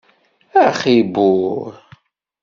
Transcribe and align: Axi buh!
Axi 0.63 0.95
buh! 1.13 1.73